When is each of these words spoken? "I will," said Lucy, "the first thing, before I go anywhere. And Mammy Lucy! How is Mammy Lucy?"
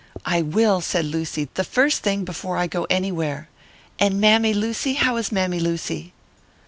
"I 0.25 0.41
will," 0.41 0.81
said 0.81 1.05
Lucy, 1.05 1.47
"the 1.53 1.63
first 1.63 2.01
thing, 2.01 2.23
before 2.25 2.57
I 2.57 2.65
go 2.65 2.87
anywhere. 2.89 3.49
And 3.99 4.19
Mammy 4.19 4.51
Lucy! 4.51 4.93
How 4.95 5.15
is 5.17 5.31
Mammy 5.31 5.59
Lucy?" 5.59 6.11